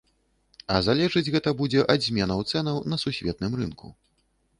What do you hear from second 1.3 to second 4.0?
гэта будзе ад зменаў цэнаў на сусветным рынку.